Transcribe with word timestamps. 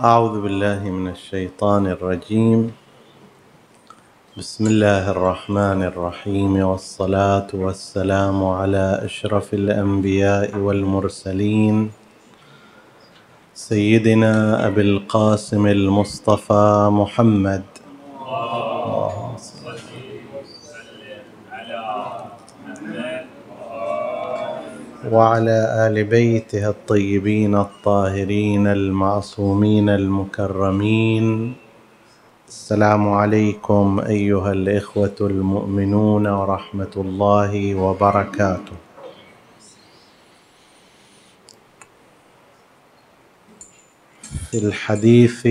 أعوذ 0.00 0.42
بالله 0.42 0.90
من 0.90 1.10
الشيطان 1.10 1.86
الرجيم. 1.86 2.72
بسم 4.38 4.66
الله 4.66 5.10
الرحمن 5.10 5.82
الرحيم 5.82 6.58
والصلاة 6.58 7.46
والسلام 7.54 8.44
على 8.44 9.00
أشرف 9.04 9.54
الأنبياء 9.54 10.56
والمرسلين. 10.58 11.90
سيدنا 13.54 14.66
أبي 14.66 14.80
القاسم 14.80 15.66
المصطفى 15.66 16.88
محمد. 16.92 17.62
وعلى 25.12 25.86
آل 25.86 26.04
بيته 26.04 26.68
الطيبين 26.68 27.54
الطاهرين 27.54 28.66
المعصومين 28.66 29.88
المكرمين. 29.88 31.54
السلام 32.48 33.08
عليكم 33.08 34.00
أيها 34.06 34.52
الإخوة 34.52 35.16
المؤمنون 35.20 36.26
ورحمة 36.26 36.94
الله 36.96 37.74
وبركاته. 37.74 38.76
في 44.50 44.58
الحديث 44.58 45.46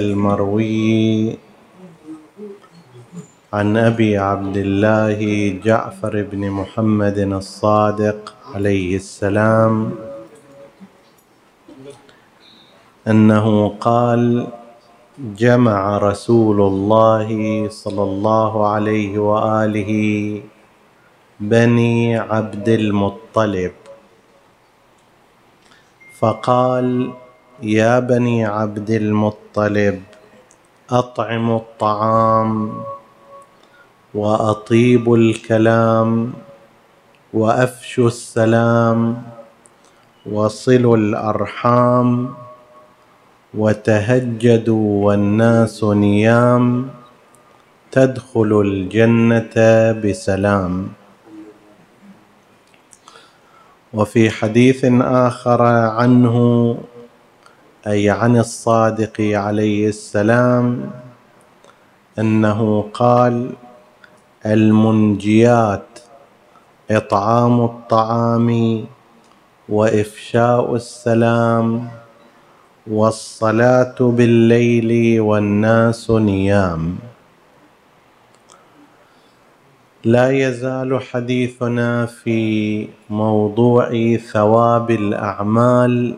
المروي 0.00 1.38
عن 3.52 3.76
أبي 3.76 4.18
عبد 4.18 4.56
الله 4.56 5.18
جعفر 5.64 6.22
بن 6.32 6.50
محمد 6.50 7.18
الصادق 7.18 8.34
عليه 8.54 8.96
السلام 8.96 9.94
أنه 13.08 13.68
قال 13.80 14.46
جمع 15.18 15.98
رسول 15.98 16.60
الله 16.60 17.28
صلى 17.68 18.02
الله 18.02 18.68
عليه 18.68 19.18
وآله 19.18 19.92
بني 21.40 22.18
عبد 22.18 22.68
المطلب. 22.68 23.72
فقال 26.18 27.12
يا 27.62 27.98
بني 27.98 28.44
عبد 28.44 28.90
المطلب 28.90 30.02
اطعموا 30.90 31.58
الطعام. 31.58 32.82
واطيبوا 34.14 35.16
الكلام 35.16 36.32
وافشوا 37.34 38.06
السلام 38.06 39.22
وصلوا 40.26 40.96
الأرحام 40.96 42.34
وتهجدوا 43.54 45.06
والناس 45.06 45.84
نيام 45.84 46.88
تدخلوا 47.92 48.64
الجنة 48.64 49.56
بسلام. 49.92 50.88
وفي 53.94 54.30
حديث 54.30 54.84
آخر 55.00 55.62
عنه 55.62 56.36
أي 57.86 58.10
عن 58.10 58.36
الصادق 58.36 59.20
عليه 59.20 59.88
السلام 59.88 60.90
أنه 62.18 62.88
قال 62.94 63.50
المنجيات 64.48 65.98
إطعام 66.90 67.64
الطعام 67.64 68.48
وإفشاء 69.68 70.74
السلام 70.74 71.88
والصلاة 72.86 73.94
بالليل 74.00 75.20
والناس 75.20 76.10
نيام. 76.10 76.98
لا 80.04 80.30
يزال 80.30 81.02
حديثنا 81.02 82.06
في 82.06 82.88
موضوع 83.10 84.16
ثواب 84.16 84.90
الأعمال 84.90 86.14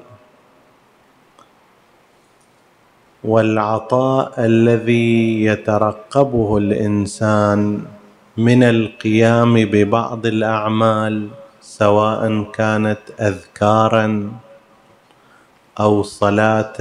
والعطاء 3.24 4.32
الذي 4.38 5.44
يترقبه 5.44 6.56
الإنسان. 6.58 7.82
من 8.40 8.62
القيام 8.62 9.54
ببعض 9.64 10.26
الأعمال 10.26 11.28
سواء 11.60 12.42
كانت 12.52 12.98
اذكارا 13.20 14.32
أو 15.80 16.02
صلاه 16.02 16.80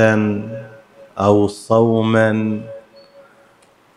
أو 1.19 1.47
صوما 1.47 2.61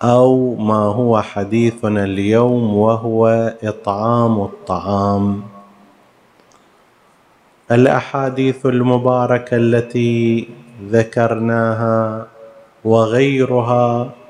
أو 0.03 0.55
ما 0.55 0.75
هو 0.75 1.23
حديثنا 1.23 2.05
اليوم 2.05 2.77
وهو 2.77 3.55
إطعام 3.63 4.41
الطعام. 4.41 5.43
الأحاديث 7.71 8.67
المباركة 8.67 9.57
التي 9.57 10.49
ذكرناها 10.91 12.27
وغيرها 12.85 14.22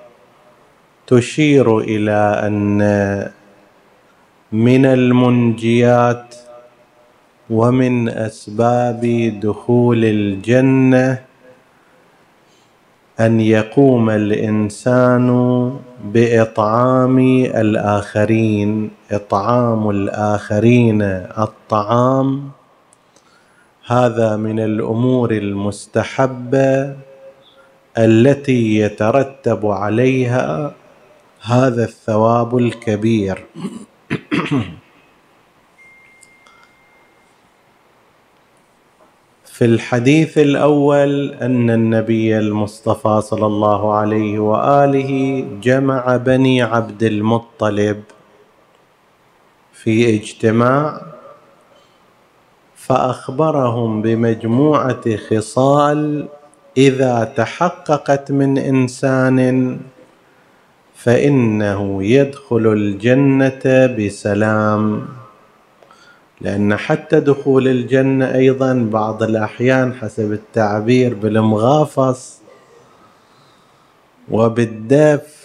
تشير 1.06 1.78
إلى 1.78 2.42
أن 2.46 2.80
من 4.52 4.86
المنجيات 4.86 6.34
ومن 7.50 8.08
أسباب 8.08 9.00
دخول 9.42 10.04
الجنة 10.04 11.18
أن 13.20 13.40
يقوم 13.40 14.10
الإنسان 14.10 15.28
بإطعام 16.04 17.18
الآخرين 17.54 18.90
إطعام 19.10 19.90
الآخرين 19.90 21.02
الطعام. 21.38 22.50
هذا 23.86 24.36
من 24.36 24.60
الأمور 24.60 25.30
المستحبة 25.30 26.96
التي 27.98 28.78
يترتب 28.78 29.66
عليها 29.66 30.74
هذا 31.42 31.84
الثواب 31.84 32.58
الكبير. 32.58 33.46
في 39.62 39.64
الحديث 39.64 40.38
الأول 40.38 41.34
أن 41.34 41.70
النبي 41.70 42.38
المصطفى 42.38 43.20
صلى 43.20 43.46
الله 43.46 43.94
عليه 43.94 44.38
وآله 44.38 45.44
جمع 45.62 46.16
بني 46.16 46.62
عبد 46.62 47.02
المطلب 47.02 48.02
في 49.72 50.14
اجتماع 50.16 51.02
فأخبرهم 52.76 54.02
بمجموعة 54.02 55.16
خصال 55.16 56.28
إذا 56.76 57.32
تحققت 57.36 58.32
من 58.32 58.58
إنسان 58.58 59.78
فإنه 61.02 62.04
يدخل 62.04 62.66
الجنة 62.66 63.96
بسلام. 63.98 65.06
لأن 66.40 66.76
حتى 66.76 67.20
دخول 67.20 67.68
الجنة 67.68 68.34
أيضا 68.34 68.88
بعض 68.92 69.22
الأحيان 69.22 69.94
حسب 69.94 70.32
التعبير 70.32 71.14
بالمغافص 71.14 72.40
وبالدف 74.30 75.42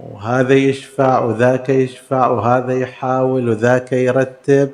وهذا 0.00 0.54
يشفع 0.54 1.24
وذاك 1.24 1.68
يشفع 1.68 2.26
وهذا 2.28 2.72
يحاول 2.72 3.48
وذاك 3.48 3.92
يرتب. 3.92 4.70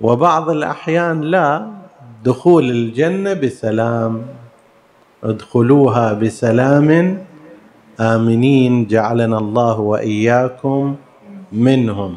وبعض 0.00 0.50
الأحيان 0.50 1.20
لا 1.20 1.70
دخول 2.24 2.70
الجنة 2.70 3.32
بسلام 3.32 4.22
ادخلوها 5.24 6.12
بسلام 6.12 7.18
آمنين 8.00 8.86
جعلنا 8.86 9.38
الله 9.38 9.80
وإياكم 9.80 10.96
منهم. 11.52 12.16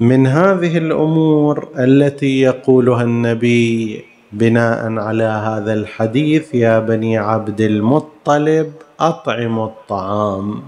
من 0.00 0.26
هذه 0.26 0.78
الأمور 0.78 1.68
التي 1.78 2.40
يقولها 2.40 3.02
النبي 3.02 4.04
بناء 4.32 4.92
على 4.98 5.24
هذا 5.24 5.72
الحديث 5.72 6.54
يا 6.54 6.78
بني 6.78 7.18
عبد 7.18 7.60
المطلب 7.60 8.72
اطعموا 9.00 9.66
الطعام. 9.66 10.62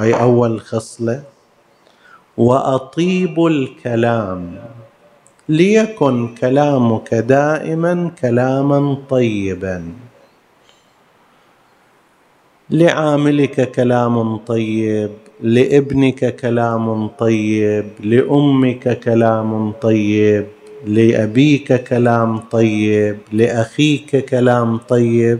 أي 0.00 0.14
أول 0.14 0.60
خصلة. 0.60 1.22
واطيبوا 2.36 3.50
الكلام. 3.50 4.58
ليكن 5.48 6.34
كلامك 6.34 7.14
دائما 7.14 8.10
كلاما 8.22 8.96
طيبا. 9.10 10.09
لعاملك 12.70 13.70
كلام 13.70 14.36
طيب 14.36 15.10
لابنك 15.40 16.36
كلام 16.36 17.08
طيب 17.08 17.86
لأمك 18.00 19.00
كلام 19.00 19.72
طيب 19.72 20.46
لأبيك 20.86 21.84
كلام 21.84 22.38
طيب 22.38 23.18
لأخيك 23.32 24.16
كلام 24.24 24.78
طيب. 24.78 25.38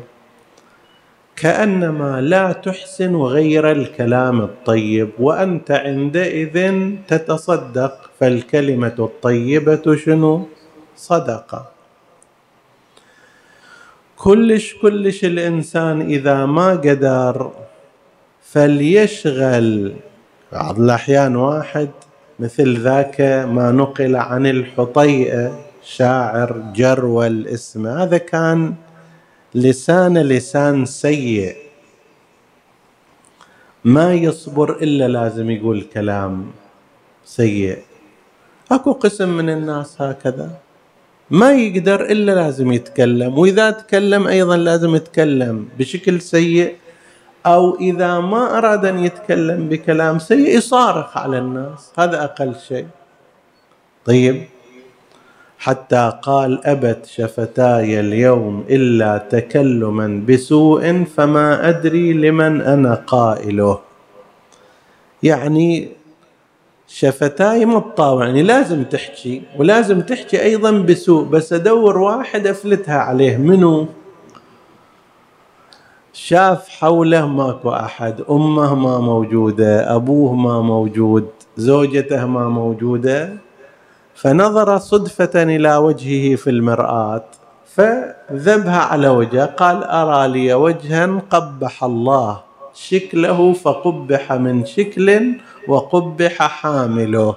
كأنما 1.36 2.20
لا 2.20 2.52
تحسن 2.52 3.16
غير 3.16 3.72
الكلام 3.72 4.40
الطيب 4.40 5.10
وأنت 5.18 5.70
عندئذ 5.70 6.72
تتصدق 7.08 8.10
فالكلمة 8.20 8.94
الطيبة 8.98 9.96
شنو؟ 9.96 10.46
صدقة. 10.96 11.79
كلش 14.24 14.74
كلش 14.82 15.24
الإنسان 15.24 16.00
إذا 16.00 16.46
ما 16.46 16.70
قدر 16.70 17.52
فليشغل. 18.42 19.92
بعض 20.52 20.80
الأحيان 20.80 21.36
واحد 21.36 21.90
مثل 22.38 22.78
ذاك 22.78 23.20
ما 23.48 23.70
نقل 23.72 24.16
عن 24.16 24.46
الحطيئة 24.46 25.58
شاعر 25.84 26.72
جرول 26.76 27.46
اسمه 27.46 28.02
هذا 28.02 28.18
كان 28.18 28.74
لسان 29.54 30.18
لسان 30.18 30.84
سيء. 30.84 31.56
ما 33.84 34.14
يصبر 34.14 34.76
إلا 34.82 35.08
لازم 35.08 35.50
يقول 35.50 35.82
كلام 35.82 36.50
سيء. 37.24 37.78
أكو 38.72 38.92
قسم 38.92 39.28
من 39.28 39.50
الناس 39.50 40.02
هكذا. 40.02 40.50
ما 41.30 41.52
يقدر 41.52 42.00
إلا 42.00 42.32
لازم 42.32 42.72
يتكلم 42.72 43.38
وإذا 43.38 43.70
تكلم 43.70 44.26
أيضا 44.26 44.56
لازم 44.56 44.94
يتكلم 44.94 45.68
بشكل 45.78 46.20
سيء 46.20 46.74
أو 47.46 47.76
إذا 47.78 48.20
ما 48.20 48.58
أراد 48.58 48.84
أن 48.84 48.98
يتكلم 49.04 49.68
بكلام 49.68 50.18
سيء 50.18 50.56
يصارخ 50.56 51.16
على 51.16 51.38
الناس. 51.38 51.92
هذا 51.98 52.24
أقل 52.24 52.54
شيء. 52.68 52.86
طيب. 54.04 54.42
حتى 55.58 56.12
قال 56.22 56.66
أبت 56.66 57.06
شفتاي 57.06 58.00
اليوم 58.00 58.64
إلا 58.70 59.18
تكلما 59.18 60.24
بسوء 60.28 61.04
فما 61.04 61.68
أدري 61.68 62.12
لمن 62.12 62.60
أنا 62.60 62.94
قائله. 62.94 63.80
يعني 65.22 65.88
شفتاي 66.92 67.64
ما 67.64 67.80
تطاوعني 67.80 68.42
لازم 68.42 68.84
تحكي 68.84 69.42
ولازم 69.58 70.00
تحكي 70.00 70.42
أيضا 70.42 70.70
بسوء 70.70 71.24
بس 71.24 71.52
أدور 71.52 71.98
واحد 71.98 72.46
أفلتها 72.46 72.98
عليه. 72.98 73.36
منو؟ 73.36 73.86
شاف 76.12 76.68
حوله 76.68 77.26
ماكو 77.26 77.70
أحد 77.70 78.20
أمه 78.30 78.74
ما 78.74 78.98
موجودة 78.98 79.96
أبوه 79.96 80.34
ما 80.34 80.60
موجود 80.60 81.26
زوجته 81.56 82.26
ما 82.26 82.48
موجودة. 82.48 83.32
فنظر 84.14 84.78
صدفة 84.78 85.42
إلى 85.42 85.76
وجهه 85.76 86.36
في 86.36 86.50
المرآة 86.50 87.24
فذبها 87.66 88.78
على 88.78 89.08
وجهه 89.08 89.46
قال 89.46 89.84
أرى 89.84 90.28
لي 90.28 90.54
وجها 90.54 91.22
قبح 91.30 91.84
الله 91.84 92.40
شكله 92.74 93.52
فقبح 93.52 94.32
من 94.32 94.64
شكل 94.64 95.34
وقبح 95.68 96.42
حامله. 96.42 97.36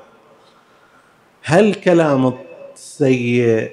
هل 1.44 1.74
كلام 1.74 2.34
السيء 2.74 3.72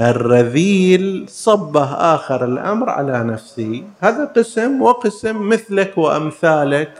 الرذيل 0.00 1.24
صبه 1.28 1.84
آخر 1.84 2.44
الأمر 2.44 2.90
على 2.90 3.24
نفسه 3.24 3.82
هذا 4.00 4.24
قسم 4.24 4.82
وقسم 4.82 5.48
مثلك 5.48 5.98
وأمثالك. 5.98 6.92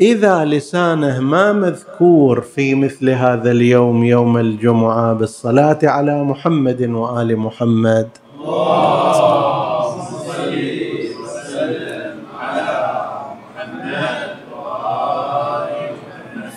إذا 0.00 0.44
لسانه 0.44 1.20
ما 1.20 1.52
مذكور 1.52 2.40
في 2.40 2.74
مثل 2.74 3.10
هذا 3.10 3.50
اليوم 3.50 4.04
يوم 4.04 4.36
الجمعة 4.38 5.12
بالصلاة 5.12 5.78
على 5.82 6.24
محمد 6.24 6.82
وآل 6.82 7.36
محمد. 7.36 8.08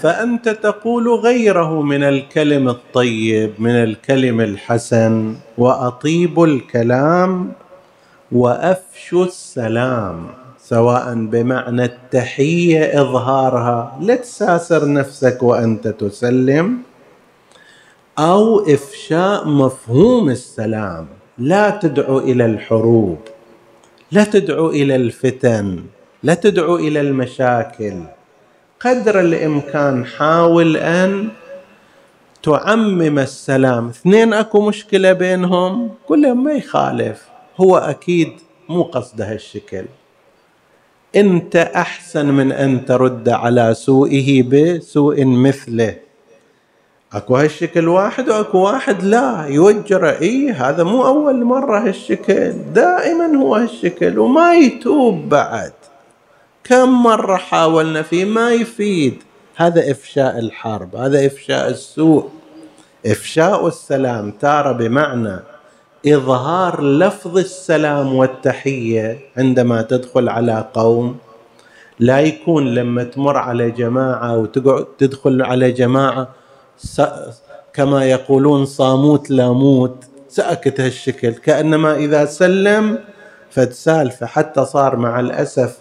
فأنت 0.02 0.50
تقول 0.50 1.10
غيره 1.10 1.82
من 1.82 2.04
الكلم 2.04 2.70
الطيب 2.70 3.52
من 3.60 3.72
الكلم 3.84 4.42
الحسن 4.42 5.36
وأطيب 5.58 6.44
الكلام 6.44 7.52
وافشوا 8.32 9.26
السلام 9.26 10.28
سواء 10.58 11.14
بمعنى 11.14 11.86
التحية 11.86 13.02
إظهارها 13.02 13.98
لا 14.02 14.16
تساسر 14.16 14.92
نفسك 14.92 15.44
وأنت 15.44 15.88
تسلم 15.88 16.78
أو 18.20 18.60
إفشاء 18.60 19.48
مفهوم 19.48 20.30
السلام 20.30 21.08
لا 21.38 21.70
تدعو 21.70 22.20
إلى 22.20 22.46
الحروب 22.46 23.18
لا 24.12 24.24
تدعو 24.24 24.70
إلى 24.70 24.96
الفتن 24.96 25.80
لا 26.24 26.34
تدعو 26.34 26.76
إلى 26.76 27.02
المشاكل. 27.02 28.19
قدر 28.80 29.20
الإمكان 29.20 30.06
حاول 30.06 30.78
أن 30.78 31.30
تعمم 32.44 33.20
السلام. 33.20 33.90
اثنين 33.90 34.34
أكو 34.34 34.62
مشكلة 34.62 35.14
بينهم 35.14 35.90
قل 36.08 36.32
ما 36.32 36.52
يخالف. 36.52 37.26
هو 37.58 37.78
أكيد 37.78 38.32
مو 38.70 38.84
قصده 38.84 39.32
هالشكل. 39.34 39.86
أنت 41.16 41.56
أحسن 41.56 42.26
من 42.26 42.52
أن 42.52 42.86
ترد 42.86 43.30
على 43.30 43.74
سوءه 43.74 44.42
بسوء 44.42 45.26
مثله. 45.26 45.96
أكو 47.14 47.36
هالشكل 47.36 47.88
واحد 47.88 48.30
وأكو 48.30 48.58
واحد 48.58 49.04
لا 49.04 49.46
يوجر. 49.50 50.10
إي 50.10 50.52
هذا 50.52 50.84
مو 50.84 51.06
أول 51.06 51.44
مرة 51.44 51.80
هالشكل. 51.80 52.54
دائما 52.74 53.26
هو 53.26 53.56
هالشكل 53.56 54.20
وما 54.20 54.54
يتوب 54.54 55.30
بعد. 55.30 55.74
كم 56.70 57.04
مرة 57.04 57.36
حاولنا 57.36 58.02
فيه 58.02 58.26
ما 58.26 58.52
يفيد. 58.54 59.24
هذا 59.56 59.92
إفشاء 59.92 60.40
الحرب 60.40 60.96
هذا 60.96 61.26
إفشاء 61.26 61.70
السوء. 61.70 62.30
إفشاء 63.06 63.68
السلام 63.68 64.32
تارة 64.32 64.72
بمعنى 64.72 65.40
إظهار 66.08 66.84
لفظ 66.84 67.38
السلام 67.38 68.16
والتحية 68.16 69.20
عندما 69.38 69.82
تدخل 69.82 70.30
على 70.30 70.66
قوم. 70.74 71.18
لا 72.00 72.20
يكون 72.20 72.76
لما 72.76 73.04
تمر 73.04 73.38
على 73.38 73.72
جماعة 73.72 74.38
وتقعد 74.38 74.86
تدخل 74.98 75.42
على 75.42 75.72
جماعة 75.72 76.30
كما 77.74 78.06
يقولون 78.06 78.66
صاموت 78.66 79.30
لاموت 79.30 80.04
سأكت 80.28 80.80
هالشكل. 80.80 81.30
كأنما 81.30 81.96
إذا 81.96 82.26
سلم 82.26 83.00
فتسالفة 83.52 84.26
حتى 84.26 84.66
صار 84.66 84.96
مع 84.96 85.20
الأسف 85.20 85.78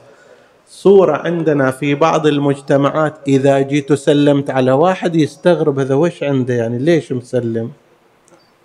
صورة 0.71 1.17
عندنا 1.17 1.71
في 1.71 1.95
بعض 1.95 2.27
المجتمعات 2.27 3.15
إذا 3.27 3.59
جيت 3.59 3.93
سلمت 3.93 4.51
على 4.51 4.73
واحد 4.73 5.17
يستغرب 5.17 5.79
هذا 5.79 5.95
وش 5.95 6.23
عنده 6.23 6.55
يعني 6.55 6.79
ليش 6.79 7.13
مسلم؟ 7.13 7.71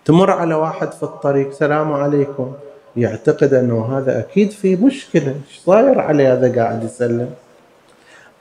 تمر 0.06 0.32
على 0.32 0.56
واحد 0.56 0.92
في 0.92 1.04
الطريق 1.04 1.52
سلام 1.52 1.94
عليكم. 1.94 2.52
يعتقد 2.96 3.54
أنه 3.54 3.98
هذا 3.98 4.20
أكيد 4.20 4.52
في 4.52 4.76
مشكلة 4.76 5.28
إيش 5.28 5.60
صاير 5.66 6.00
عليه 6.00 6.34
هذا 6.34 6.56
قاعد 6.56 6.84
يسلم؟ 6.84 7.30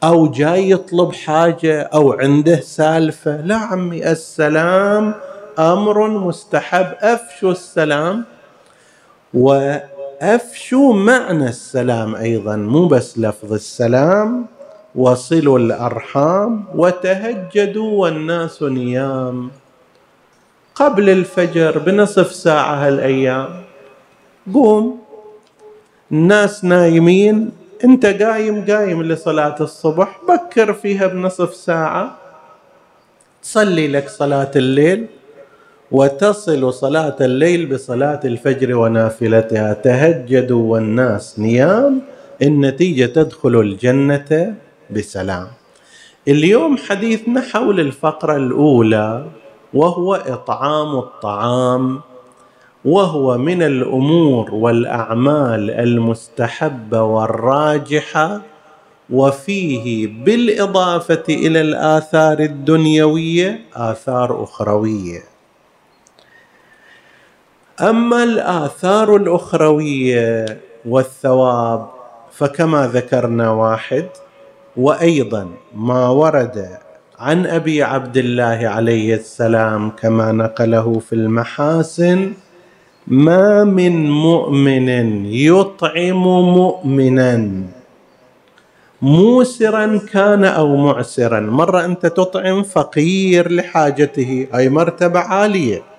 أو 0.04 0.26
جاي 0.26 0.71
يطلب 0.71 1.12
حاجة 1.12 1.83
أو 1.83 2.12
عنده 2.12 2.61
سالفة 2.61 3.40
لا 3.40 3.57
عمي 3.57 4.11
السلام 4.11 5.14
أمر 5.59 6.09
مستحب 6.09 6.87
أفشوا 7.00 7.52
السلام. 7.52 8.25
و 9.35 9.76
افشوا 10.23 10.95
معنى 10.95 11.49
السلام 11.49 12.14
أيضا 12.14 12.57
مو 12.57 12.87
بس 12.87 13.19
لفظ 13.19 13.52
السلام 13.52 14.47
وصلوا 14.95 15.59
الأرحام 15.59 16.64
وتهجدوا 16.75 18.02
والناس 18.02 18.62
نيام. 18.62 19.50
قبل 20.75 21.11
الفجر 21.11 21.79
بنصف 21.79 22.33
ساعة 22.33 22.75
هالأيام. 22.87 23.49
قوم. 24.55 25.00
الناس 26.12 26.64
نايمين. 26.64 27.50
أنت 27.85 28.07
قايم 28.07 28.64
قايم 28.64 29.02
لصلاة 29.02 29.57
الصبح. 29.61 30.21
بكر 30.29 30.73
فيها 30.73 31.07
بنصف 31.07 31.55
ساعة. 31.55 32.17
تصلي 33.43 33.88
لك 33.88 34.09
صلاة 34.09 34.50
الليل. 34.57 35.07
وتصل 35.92 36.72
صلاة 36.72 37.16
الليل 37.20 37.66
بصلاة 37.66 38.20
الفجر 38.25 38.76
ونافلتها. 38.76 39.72
تهجدوا 39.72 40.72
والناس 40.72 41.38
نيام 41.38 42.00
النتيجة 42.42 43.06
تدخل 43.06 43.61
الجنة 43.61 44.54
بسلام. 44.90 45.46
اليوم 46.28 46.76
حديثنا 46.76 47.40
حول 47.40 47.80
الفقرة 47.80 48.37
الأولى 48.37 49.26
وهو 49.75 50.14
إطعام 50.14 50.99
الطعام 50.99 52.00
وهو 52.84 53.38
من 53.38 53.62
الأمور 53.62 54.54
والأعمال 54.54 55.70
المستحبة 55.70 57.02
والراجحة 57.02 58.40
وفيه 59.11 60.06
بالإضافة 60.25 61.25
إلى 61.28 61.61
الآثار 61.61 62.38
الدنيوية 62.40 63.61
آثار 63.75 64.42
أخروية. 64.44 65.31
أما 67.82 68.22
الآثار 68.22 69.16
الأخروية 69.16 70.46
والثواب 70.86 71.86
فكما 72.32 72.86
ذكرنا 72.86 73.50
واحد 73.50 74.06
وأيضا 74.76 75.48
ما 75.74 76.08
ورد 76.08 76.68
عن 77.18 77.46
أبي 77.46 77.82
عبد 77.82 78.16
الله 78.16 78.68
عليه 78.68 79.14
السلام 79.14 79.90
كما 79.90 80.32
نقله 80.32 80.98
في 80.98 81.12
المحاسن 81.12 82.32
ما 83.06 83.64
من 83.64 84.10
مؤمن 84.10 85.26
يطعم 85.26 86.22
مؤمنا. 86.54 87.50
موسرا 89.02 90.00
كان 90.12 90.44
أو 90.44 90.76
معسرا 90.76 91.40
مرة 91.40 91.84
أنت 91.84 92.06
تطعم 92.06 92.62
فقير 92.62 93.52
لحاجته 93.52 94.46
هاي 94.52 94.68
مرتبة 94.68 95.20
عالية. 95.20 95.91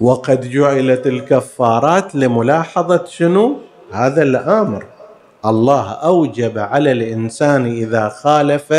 وقد 0.00 0.50
جعلت 0.50 1.06
الكفارات 1.06 2.14
لملاحظة 2.14 3.04
شنو؟ 3.04 3.56
هذا 3.92 4.22
الأمر. 4.22 4.86
الله 5.44 5.90
أوجب 5.90 6.58
على 6.58 6.92
الإنسان 6.92 7.66
إذا 7.66 8.08
خالف 8.08 8.74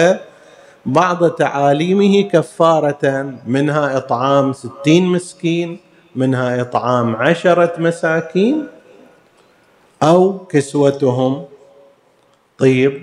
بعض 0.86 1.30
تعاليمه 1.30 2.22
كفارة 2.22 3.34
منها 3.48 3.98
إطعام 3.98 4.54
ستين 4.54 5.06
مسكين 5.06 5.78
منها 6.16 6.62
إطعام 6.62 7.16
عشرة 7.16 7.74
مساكين 7.78 8.68
أو 10.04 10.38
كسوتهم. 10.38 11.46
طيب 12.58 13.02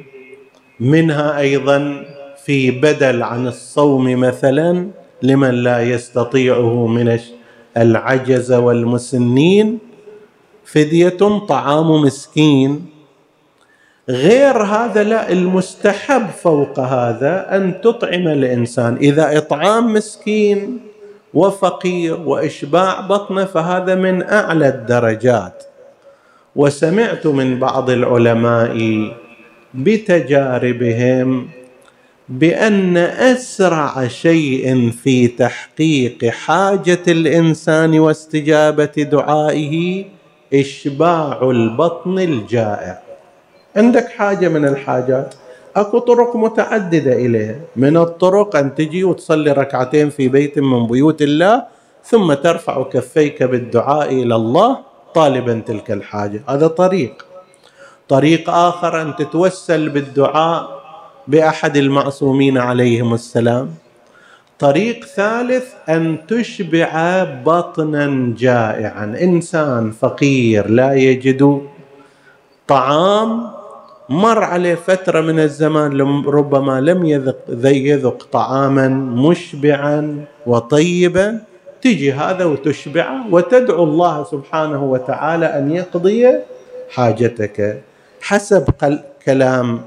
منها 0.80 1.38
أيضا 1.38 2.04
في 2.44 2.70
بدل 2.70 3.22
عن 3.22 3.46
الصوم 3.46 4.20
مثلا 4.20 4.88
لمن 5.22 5.50
لا 5.50 5.82
يستطيعه 5.82 6.86
من 6.86 7.08
العجز 7.76 8.52
والمسنين 8.52 9.78
فدية 10.64 11.18
طعام 11.48 12.02
مسكين. 12.02 12.86
غير 14.08 14.62
هذا 14.62 15.02
لا 15.02 15.32
المستحب 15.32 16.26
فوق 16.30 16.80
هذا 16.80 17.56
أن 17.56 17.80
تطعم 17.80 18.28
الإنسان. 18.28 18.96
إذا 18.96 19.38
إطعام 19.38 19.92
مسكين 19.92 20.80
وفقير 21.34 22.20
وإشباع 22.20 23.00
بطنه 23.00 23.44
فهذا 23.44 23.94
من 23.94 24.22
أعلى 24.22 24.68
الدرجات. 24.68 25.64
وسمعت 26.56 27.26
من 27.26 27.58
بعض 27.58 27.90
العلماء 27.90 28.76
بتجاربهم 29.74 31.48
بأن 32.28 32.96
أسرع 32.96 34.08
شيء 34.08 34.90
في 34.90 35.28
تحقيق 35.28 36.24
حاجة 36.24 37.02
الإنسان 37.08 37.98
واستجابة 37.98 38.84
دعائه 38.84 40.04
إشباع 40.54 41.38
البطن 41.42 42.18
الجائع. 42.18 43.02
عندك 43.76 44.08
حاجة 44.08 44.48
من 44.48 44.64
الحاجات؟ 44.64 45.34
أكو 45.76 45.98
طرق 45.98 46.36
متعددة 46.36 47.12
إليها. 47.12 47.60
من 47.76 47.96
الطرق 47.96 48.56
أن 48.56 48.74
تجي 48.74 49.04
وتصلي 49.04 49.52
ركعتين 49.52 50.10
في 50.10 50.28
بيت 50.28 50.58
من 50.58 50.86
بيوت 50.86 51.22
الله 51.22 51.64
ثم 52.04 52.32
ترفع 52.32 52.82
كفيك 52.82 53.42
بالدعاء 53.42 54.12
إلى 54.12 54.34
الله 54.34 54.78
طالبا 55.14 55.62
تلك 55.66 55.90
الحاجة. 55.90 56.42
هذا 56.48 56.66
طريق. 56.66 57.26
طريق 58.08 58.50
آخر 58.50 59.02
أن 59.02 59.16
تتوسل 59.16 59.88
بالدعاء 59.88 60.73
بأحد 61.28 61.76
المعصومين 61.76 62.58
عليهم 62.58 63.14
السلام. 63.14 63.70
طريق 64.58 65.04
ثالث 65.04 65.66
أن 65.88 66.18
تشبع 66.28 67.24
بطنا 67.46 68.34
جائعا. 68.38 69.16
إنسان 69.22 69.90
فقير 69.90 70.70
لا 70.70 70.92
يجد 70.92 71.60
طعام. 72.68 73.50
مر 74.08 74.42
عليه 74.44 74.74
فترة 74.74 75.20
من 75.20 75.40
الزمان 75.40 76.00
ربما 76.26 76.80
لم 76.80 77.04
يذق 77.04 77.38
يذق 77.64 78.28
طعاما 78.32 78.88
مشبعا 79.28 80.24
وطيبا. 80.46 81.40
تجي 81.82 82.12
هذا 82.12 82.44
وتشبعه 82.44 83.34
وتدعو 83.34 83.84
الله 83.84 84.24
سبحانه 84.24 84.84
وتعالى 84.84 85.46
أن 85.46 85.72
يقضي 85.72 86.28
حاجتك. 86.90 87.82
حسب 88.20 88.64
كلام 89.26 89.80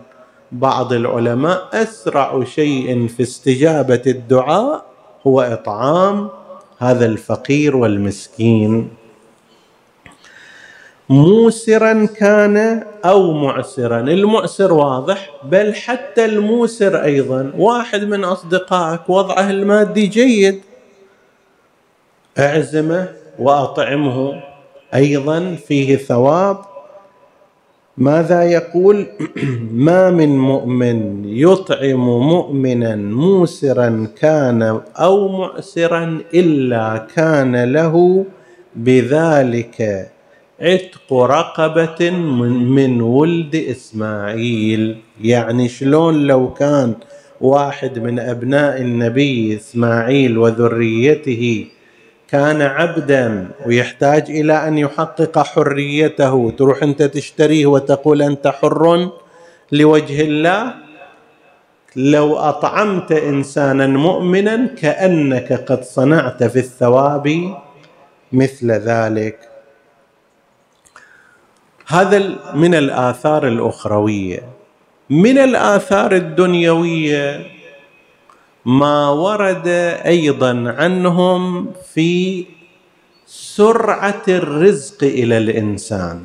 بعض 0.52 0.94
العلماء 0.94 1.70
أسرع 1.74 2.44
شيء 2.44 3.08
في 3.08 3.24
استجابة 3.24 4.02
الدعاء 4.08 4.86
هو 5.28 5.42
إطعام 5.42 6.30
هذا 6.80 7.06
الفقير 7.06 7.76
والمسكين. 7.76 8.90
موسرا 11.10 12.06
كان 12.06 12.84
أو 13.06 13.34
معسرا. 13.34 14.00
المعسر 14.00 14.74
واضح 14.74 15.32
بل 15.44 15.74
حتى 15.76 16.26
الموسر 16.26 17.04
أيضا. 17.04 17.54
واحد 17.58 18.04
من 18.04 18.24
أصدقائك 18.24 19.10
وضعه 19.10 19.50
المادي 19.50 20.08
جيد. 20.08 20.62
أعزمه 22.40 23.10
وأطعمه. 23.40 24.44
أيضا 24.94 25.56
فيه 25.68 25.96
ثواب. 25.96 26.58
ماذا 27.98 28.44
يقول؟ 28.44 29.06
ما 29.88 30.12
من 30.12 30.38
مؤمن 30.38 31.26
يطعم 31.26 32.06
مؤمنا 32.30 32.96
موسرا 32.96 34.08
كان 34.22 34.82
أو 34.96 35.28
معسرا 35.28 36.22
إلا 36.34 37.08
كان 37.16 37.64
له 37.74 38.26
بذلك 38.76 40.10
عتق 40.62 41.14
رقبة 41.14 42.10
من 42.76 43.02
ولد 43.02 43.56
إسماعيل. 43.56 44.98
يعني 45.22 45.70
شلون 45.70 46.28
لو 46.28 46.54
كان 46.54 46.94
واحد 47.42 48.00
من 48.00 48.20
أبناء 48.20 48.82
النبي 48.82 49.56
إسماعيل 49.56 50.38
وذريته 50.38 51.66
كان 52.28 52.62
عبدا 52.62 53.48
ويحتاج 53.66 54.24
إلى 54.30 54.68
أن 54.68 54.78
يحقق 54.78 55.40
حريته. 55.40 56.52
تروح 56.58 56.84
أنت 56.84 57.04
تشتريه 57.04 57.66
وتقول 57.66 58.22
أنت 58.22 58.48
حر 58.48 59.12
لوجه 59.72 60.22
الله. 60.22 60.74
لو 61.96 62.36
أطعمت 62.36 63.12
إنسانا 63.12 63.88
مؤمنا 63.88 64.70
كأنك 64.82 65.54
قد 65.54 65.84
صنعت 65.84 66.44
في 66.44 66.60
الثواب 66.60 67.56
مثل 68.32 68.72
ذلك. 68.72 69.40
هذا 71.88 72.36
من 72.54 72.76
الآثار 72.76 73.48
الأخروية. 73.48 74.40
من 75.10 75.38
الآثار 75.38 76.12
الدنيوية 76.16 77.57
ما 78.68 79.10
ورد 79.10 79.68
أيضا 80.06 80.76
عنهم 80.78 81.72
في 81.94 82.46
سرعة 83.28 84.24
الرزق 84.28 85.04
إلى 85.04 85.38
الإنسان. 85.38 86.22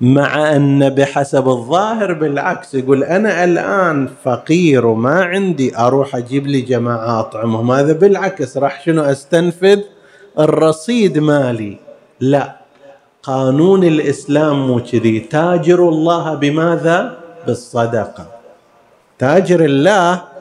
مع 0.00 0.56
أن 0.56 0.88
بحسب 0.88 1.48
الظاهر 1.48 2.12
بالعكس 2.12 2.74
يقول 2.74 3.04
أنا 3.04 3.44
الآن 3.44 4.08
فقير 4.24 4.86
وما 4.86 5.24
عندي 5.24 5.78
أروح 5.78 6.16
أجيب 6.16 6.46
لي 6.46 6.60
جماعة 6.60 7.20
أطعمهم. 7.20 7.70
هذا 7.70 7.92
بالعكس 7.92 8.56
راح 8.56 8.84
شنو 8.84 9.02
أستنفذ؟ 9.02 9.80
الرصيد 10.38 11.18
مالي. 11.18 11.78
لا 12.20 12.56
قانون 13.22 13.84
الإسلام 13.84 14.66
مو 14.66 14.80
كذي. 14.80 15.20
تاجر 15.20 15.88
الله 15.88 16.34
بماذا؟ 16.34 17.18
بالصدقة. 17.46 18.26
تاجر 19.18 19.64
الله 19.64 20.31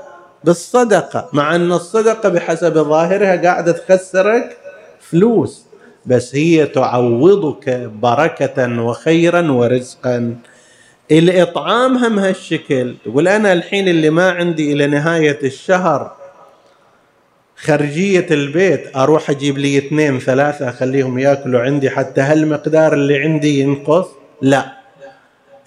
بالصدقة 0.43 1.29
مع 1.33 1.55
أن 1.55 1.71
الصدقة 1.71 2.29
بحسب 2.29 2.73
ظاهرها 2.73 3.41
قاعدة 3.41 3.71
تخسرك 3.71 4.57
فلوس 4.99 5.65
بس 6.05 6.35
هي 6.35 6.65
تعوضك 6.65 7.69
بركة 8.01 8.81
وخيرا 8.83 9.51
ورزقا. 9.51 10.35
الإطعام 11.11 11.97
هم 11.97 12.19
هالشكل. 12.19 12.95
تقول 13.05 13.27
أنا 13.27 13.53
الحين 13.53 13.87
اللي 13.87 14.09
ما 14.09 14.31
عندي 14.31 14.73
إلى 14.73 14.87
نهاية 14.87 15.39
الشهر 15.43 16.11
خرجية 17.55 18.25
البيت 18.31 18.95
أروح 18.95 19.29
أجيب 19.29 19.57
لي 19.57 19.77
اثنين 19.77 20.19
ثلاثة 20.19 20.69
أخليهم 20.69 21.19
يأكلوا 21.19 21.61
عندي 21.61 21.89
حتى 21.89 22.21
هالمقدار 22.21 22.93
اللي 22.93 23.17
عندي 23.17 23.59
ينقص؟ 23.59 24.07
لا. 24.41 24.71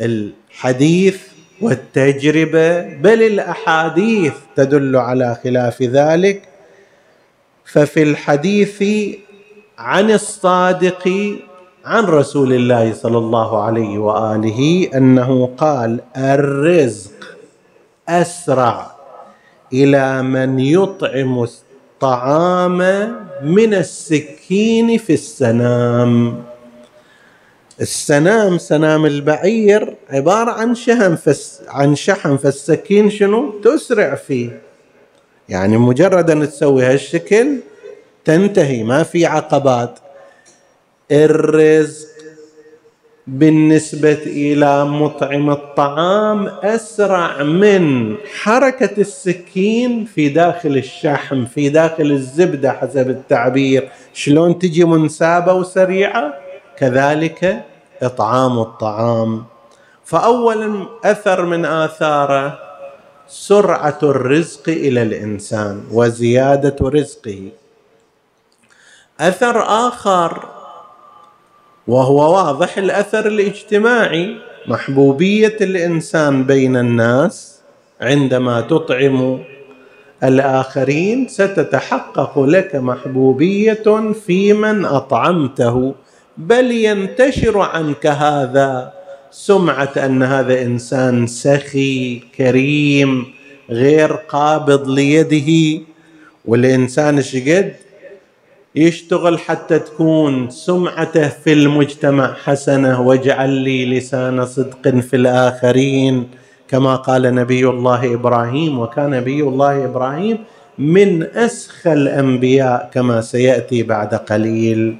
الحديث 0.01 1.34
والتجربة 1.61 2.81
بل 2.81 3.23
الأحاديث 3.23 4.33
تدل 4.57 4.97
على 4.97 5.37
خلاف 5.45 5.83
ذلك. 5.83 6.43
ففي 7.65 8.03
الحديث 8.03 8.85
عن 9.79 10.11
الصادق 10.11 11.35
عن 11.85 12.05
رسول 12.05 12.53
الله 12.53 12.93
صلى 12.93 13.19
الله 13.19 13.63
عليه 13.63 13.99
وآله 13.99 14.89
أنه 14.95 15.51
قال 15.59 16.01
الرزق 16.17 17.37
أسرع 18.09 18.91
إلى 19.73 20.23
من 20.23 20.59
يطعم 20.61 21.43
الطعام 21.43 22.79
من 23.43 23.75
السكين 23.75 24.99
في 24.99 25.13
السنام. 25.13 26.43
السنام 27.81 28.59
سنام 28.59 29.07
البعير 29.07 29.95
عبارة 30.11 30.51
عن 30.51 30.75
شهم 30.75 31.17
فس 31.17 31.63
عن 31.69 31.95
شحم 31.95 32.37
فالسكين 32.37 33.11
شنو؟ 33.11 33.61
تسرع 33.61 34.15
فيه. 34.15 34.61
يعني 35.49 35.79
مجرد 35.79 36.31
أن 36.31 36.51
تسوي 36.51 36.85
هالشكل 36.85 37.57
تنتهي 38.25 38.83
ما 38.83 39.03
في 39.03 39.27
عقبات. 39.27 39.99
الرزق 41.11 42.09
بالنسبة 43.27 44.23
إلى 44.27 44.85
مطعم 44.85 45.51
الطعام 45.51 46.47
أسرع 46.47 47.43
من 47.43 48.15
حركة 48.43 49.01
السكين 49.01 50.05
في 50.05 50.29
داخل 50.29 50.77
الشحم 50.77 51.45
في 51.45 51.69
داخل 51.69 52.11
الزبدة 52.13 52.73
حسب 52.73 53.11
التعبير. 53.11 53.89
شلون 54.13 54.59
تجي 54.59 54.85
منسابة 54.85 55.53
وسريعة؟ 55.53 56.44
كذلك 56.79 57.65
إطعام 58.03 58.59
الطعام. 58.59 59.45
فأولا 60.05 60.87
أثر 61.05 61.45
من 61.45 61.65
آثاره 61.65 62.59
سرعة 63.29 63.99
الرزق 64.03 64.69
إلى 64.69 65.03
الإنسان 65.03 65.85
وزيادة 65.93 66.77
رزقه. 66.83 67.49
أثر 69.21 69.63
آخر 69.63 70.49
وهو 71.87 72.35
واضح 72.35 72.79
الأثر 72.79 73.27
الاجتماعي 73.27 74.37
محبوبية 74.67 75.57
الإنسان 75.61 76.45
بين 76.45 76.77
الناس 76.77 77.61
عندما 78.01 78.61
تطعم 78.61 79.43
الآخرين 80.23 81.29
ستتحقق 81.29 82.39
لك 82.39 82.77
محبوبية 82.77 84.13
في 84.27 84.53
من 84.53 84.85
أطعمته. 84.85 85.95
بل 86.39 86.71
ينتشر 86.71 87.59
عنك 87.59 88.07
هذا 88.07 88.93
سمعه 89.31 89.93
أن 89.97 90.23
هذا 90.23 90.63
إنسان 90.63 91.27
سخي 91.27 92.21
كريم 92.37 93.27
غير 93.71 94.13
قابض 94.13 94.89
ليده. 94.89 95.83
والإنسان 96.45 97.23
شقد 97.23 97.73
يشتغل 98.75 99.39
حتى 99.39 99.79
تكون 99.79 100.51
سمعته 100.51 101.29
في 101.29 101.53
المجتمع 101.53 102.35
حسنة 102.45 103.01
واجعل 103.01 103.51
لي 103.51 103.87
لسان 103.87 104.47
صدق 104.47 104.89
في 104.89 105.17
الآخرين. 105.17 106.29
كما 106.69 106.97
قال 106.97 107.35
نبي 107.35 107.69
الله 107.69 108.15
إبراهيم 108.15 108.79
وكان 108.79 109.11
نبي 109.11 109.41
الله 109.43 109.85
إبراهيم 109.85 110.39
من 110.79 111.23
اسخى 111.23 111.93
الأنبياء 111.93 112.91
كما 112.95 113.21
سيأتي 113.21 113.83
بعد 113.83 114.15
قليل. 114.15 114.97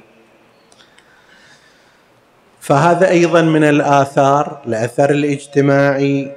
فهذا 2.65 3.09
أيضا 3.09 3.41
من 3.41 3.63
الآثار 3.63 4.61
الأثر 4.67 5.09
الاجتماعي. 5.09 6.31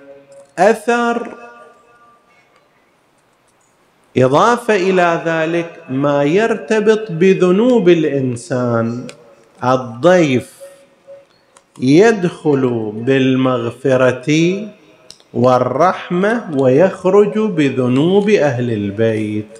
أثر 0.59 1.29
إضافة 4.17 4.77
إلى 4.77 5.23
ذلك 5.25 5.71
ما 5.91 6.23
يرتبط 6.25 7.13
بذنوب 7.13 7.89
الإنسان. 7.89 9.07
الضيف 9.65 10.53
يدخل 11.81 12.93
بالمغفرة 12.95 14.31
والرحمة 15.35 16.45
ويخرج 16.59 17.39
بذنوب 17.39 18.31
أهل 18.31 18.71
البيت. 18.71 19.59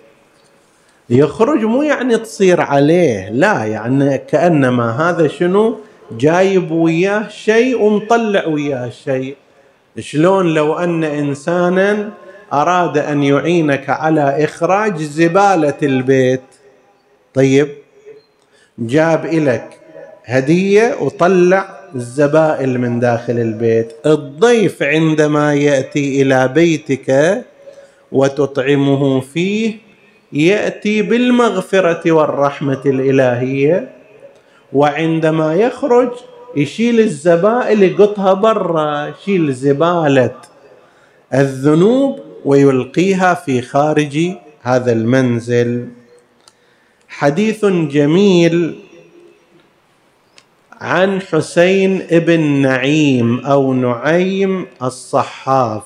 يخرج 1.11 1.65
مو 1.65 1.83
يعني 1.83 2.19
تصير 2.19 2.61
عليه 2.61 3.31
لا 3.31 3.65
يعني 3.65 4.19
كأنما 4.19 5.11
هذا 5.11 5.29
شنو؟ 5.29 5.88
جايب 6.13 6.71
وياه 6.71 7.29
شيء 7.29 7.81
ومطلع 7.83 8.47
وياه 8.47 8.91
شيء. 9.05 9.37
شلون 9.99 10.55
لو 10.55 10.75
أن 10.75 11.05
إنسانا 11.05 12.11
أراد 12.53 12.99
أن 12.99 13.23
يعينك 13.23 13.91
على 13.91 14.45
إخراج 14.45 14.97
زبالة 14.97 15.75
البيت؟ 15.83 16.41
طيب 17.35 17.69
جاب 18.79 19.27
لك 19.27 19.71
هدية 20.25 20.97
وطلع 21.01 21.79
الزبائل 21.95 22.81
من 22.81 23.01
داخل 23.01 23.39
البيت. 23.39 23.93
الضيف 24.07 24.83
عندما 24.83 25.55
يأتي 25.55 26.23
إلى 26.23 26.49
بيتك 26.49 27.39
وتطعمه 28.13 29.21
فيه 29.21 29.77
يأتي 30.33 31.03
بالمغفرة 31.03 32.13
والرحمة 32.13 32.83
الإلهية. 32.87 33.98
وعندما 34.73 35.55
يخرج 35.55 36.11
يشيل 36.57 37.01
الزبائل 37.01 37.83
يقطها 37.83 38.33
برا 38.35 39.07
يشيل 39.07 39.53
زبالة 39.53 40.35
الذنوب 41.35 42.21
ويلقيها 42.45 43.35
في 43.35 43.63
خارج 43.63 44.19
هذا 44.63 44.93
المنزل. 44.93 45.89
حديث 47.09 47.65
جميل 47.65 48.79
عن 50.81 51.21
حسين 51.21 52.07
ابن 52.11 52.41
نعيم 52.41 53.47
أو 53.47 53.73
نعيم 53.75 54.67
الصحاف. 54.83 55.83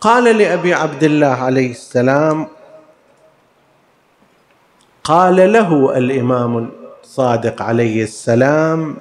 قال 0.00 0.38
لأبي 0.38 0.74
عبد 0.74 1.04
الله 1.04 1.26
عليه 1.26 1.70
السلام 1.70 2.48
قال 5.04 5.52
له 5.52 5.98
الإمام 5.98 6.70
الصادق 7.02 7.62
عليه 7.62 8.02
السلام 8.02 8.96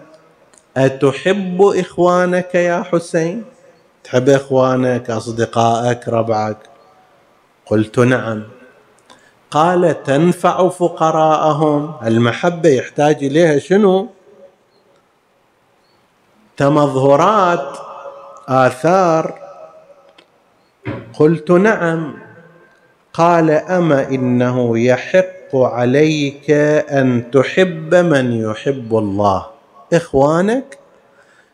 أتحب 0.77 1.61
إخوانك 1.61 2.55
يا 2.55 2.83
حسين؟ 2.91 3.43
تحب 4.03 4.29
إخوانك 4.29 5.09
أصدقائك 5.09 6.07
ربعك؟ 6.07 6.57
قلت 7.65 7.99
نعم. 7.99 8.43
قال 9.51 10.03
تنفع 10.03 10.69
فقراءهم؟ 10.69 11.93
المحبة 12.05 12.69
يحتاج 12.69 13.15
إليها 13.23 13.59
شنو؟ 13.59 14.09
تمظهرات 16.57 17.77
آثار. 18.47 19.39
قلت 21.13 21.51
نعم. 21.51 22.13
قال 23.13 23.51
أما 23.51 24.07
إنه 24.09 24.79
يحق 24.79 25.40
عليك 25.55 26.51
أن 26.89 27.31
تحب 27.31 27.95
من 27.95 28.33
يحب 28.33 28.97
الله. 28.97 29.45
إخوانك 29.93 30.77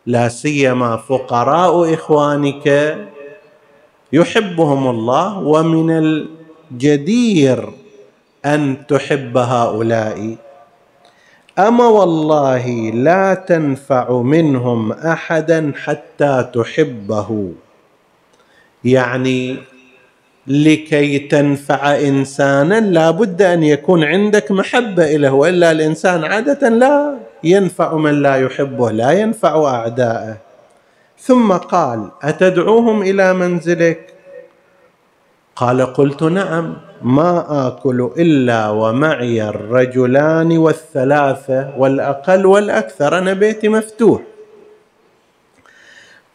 لا 0.05 0.27
سيما 0.27 0.97
فقراء 0.97 1.93
إخوانك 1.93 2.97
يحبهم 4.13 4.87
الله 4.87 5.39
ومن 5.39 5.89
الجدير 6.71 7.69
أن 8.45 8.87
تحب 8.87 9.37
هؤلاء. 9.37 10.35
أما 11.59 11.87
والله 11.87 12.67
لا 12.91 13.33
تنفع 13.33 14.21
منهم 14.21 14.91
احدا 14.91 15.71
حتى 15.83 16.49
تحبه. 16.53 17.51
يعني 18.83 19.57
لكي 20.47 21.19
تنفع 21.19 21.95
إنسانا 21.95 22.79
لا 22.79 23.11
بد 23.11 23.41
أن 23.41 23.63
يكون 23.63 24.03
عندك 24.03 24.51
محبة 24.51 25.15
له 25.15 25.33
وإلا 25.33 25.71
الإنسان 25.71 26.23
عادة 26.23 26.69
لا 26.69 27.15
ينفع 27.43 27.95
من 27.95 28.21
لا 28.21 28.35
يحبه 28.35 28.91
لا 28.91 29.11
ينفع 29.11 29.65
أعداءه. 29.65 30.37
ثم 31.19 31.51
قال 31.53 32.11
أتدعوهم 32.21 33.01
إلى 33.01 33.33
منزلك؟ 33.33 34.13
قال 35.55 35.81
قلت 35.93 36.23
نعم 36.23 36.75
ما 37.01 37.67
آكل 37.67 38.11
إلا 38.17 38.69
ومعي 38.69 39.49
الرجلان 39.49 40.57
والثلاثة 40.57 41.73
والأقل 41.77 42.45
والأكثر 42.45 43.17
أنا 43.17 43.33
بيتي 43.33 43.69
مفتوح. 43.69 44.21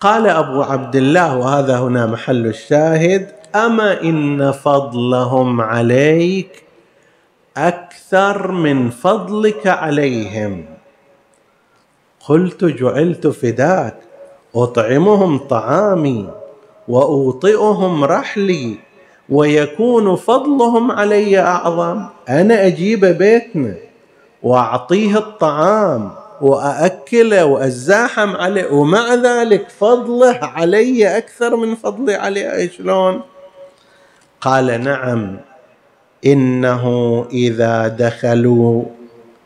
قال 0.00 0.26
أبو 0.26 0.62
عبد 0.62 0.96
الله 0.96 1.36
وهذا 1.36 1.78
هنا 1.78 2.06
محل 2.06 2.46
الشاهد 2.46 3.41
اما 3.54 4.02
ان 4.02 4.52
فضلهم 4.52 5.60
عليك 5.60 6.64
أكثر 7.56 8.52
من 8.52 8.90
فضلك 8.90 9.66
عليهم 9.66 10.64
قلت 12.28 12.64
جعلت 12.64 13.26
فداك 13.26 13.96
اطعمهم 14.54 15.38
طعامي 15.38 16.28
واوطئهم 16.88 18.04
رحلي 18.04 18.76
ويكون 19.28 20.16
فضلهم 20.16 20.90
علي 20.90 21.38
اعظم 21.38 22.04
أنا 22.28 22.66
أجيب 22.66 23.04
بيتنا 23.04 23.74
واعطيه 24.42 25.18
الطعام 25.18 26.10
وااكله 26.40 27.44
وازاحم 27.44 28.36
عليه 28.36 28.72
ومع 28.72 29.14
ذلك 29.14 29.68
فضله 29.70 30.38
علي 30.42 31.18
أكثر 31.18 31.56
من 31.56 31.74
فضلي 31.74 32.14
عليه 32.14 32.70
شلون؟ 32.70 33.20
قال 34.42 34.84
نعم 34.84 35.36
إنه 36.26 36.84
إذا 37.32 37.88
دخلوا 37.88 38.84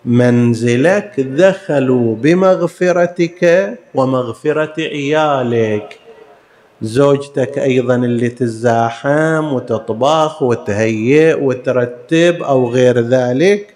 منزلك 0.05 1.21
دخلوا 1.21 2.17
بمغفرتك 2.17 3.73
ومغفرة 3.95 4.75
عيالك. 4.79 5.99
زوجتك 6.83 7.59
أيضا 7.59 7.95
اللي 7.95 8.29
تزاحم 8.29 9.53
وتطبخ 9.53 10.43
وتهيئ 10.43 11.43
وترتب 11.43 12.43
أو 12.43 12.71
غير 12.71 13.01
ذلك 13.01 13.75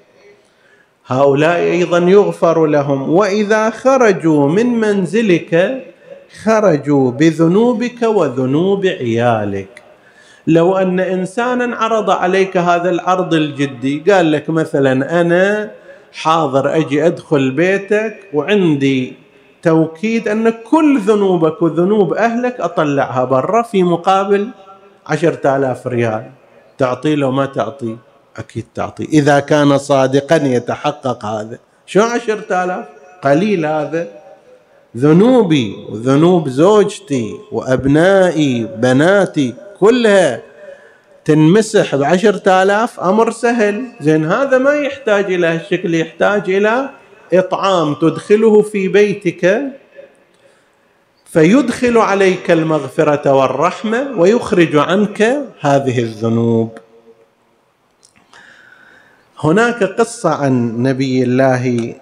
هؤلاء 1.06 1.60
أيضا 1.60 1.98
يغفر 1.98 2.66
لهم. 2.66 3.10
وإذا 3.10 3.70
خرجوا 3.70 4.48
من 4.48 4.66
منزلك 4.66 5.82
خرجوا 6.42 7.10
بذنوبك 7.10 8.02
وذنوب 8.02 8.86
عيالك. 8.86 9.79
لو 10.50 10.76
أن 10.76 11.00
إنسانا 11.00 11.76
عرض 11.76 12.10
عليك 12.10 12.56
هذا 12.56 12.90
العرض 12.90 13.34
الجدي 13.34 14.12
قال 14.12 14.32
لك 14.32 14.50
مثلا 14.50 15.20
أنا 15.20 15.70
حاضر 16.12 16.76
أجي 16.76 17.06
أدخل 17.06 17.50
بيتك 17.50 18.16
وعندي 18.34 19.14
توكيد 19.62 20.28
أن 20.28 20.50
كل 20.50 21.00
ذنوبك 21.00 21.62
وذنوب 21.62 22.14
أهلك 22.14 22.60
أطلعها 22.60 23.24
برا 23.24 23.62
في 23.62 23.82
مقابل 23.82 24.48
عشرة 25.06 25.56
آلاف 25.56 25.86
ريال. 25.86 26.30
تعطي 26.78 27.16
له 27.16 27.30
ما 27.30 27.46
تعطي 27.46 27.96
أكيد 28.36 28.66
تعطي. 28.74 29.04
إذا 29.04 29.40
كان 29.40 29.78
صادقا 29.78 30.36
يتحقق 30.36 31.24
هذا. 31.24 31.58
شو 31.86 32.02
عشرة 32.02 32.64
آلاف؟ 32.64 32.84
قليل 33.22 33.66
هذا. 33.66 34.19
ذنوبي 34.96 35.76
وذنوب 35.88 36.48
زوجتي 36.48 37.36
وأبنائي 37.52 38.68
بناتي 38.76 39.54
كلها 39.80 40.42
تنمسح 41.24 41.96
بعشرة 41.96 42.62
آلاف 42.62 43.00
أمر 43.00 43.30
سهل. 43.30 43.84
زين 44.00 44.24
هذا 44.24 44.58
ما 44.58 44.74
يحتاج 44.74 45.24
إلى 45.24 45.46
هالشكل 45.46 45.94
يحتاج 45.94 46.50
إلى 46.50 46.90
إطعام 47.32 47.94
تدخله 47.94 48.62
في 48.62 48.88
بيتك 48.88 49.62
فيدخل 51.24 51.98
عليك 51.98 52.50
المغفرة 52.50 53.32
والرحمة 53.32 54.20
ويخرج 54.20 54.76
عنك 54.76 55.22
هذه 55.60 55.98
الذنوب. 55.98 56.78
هناك 59.38 59.82
قصة 59.82 60.30
عن 60.30 60.82
نبي 60.82 61.22
الله 61.22 61.94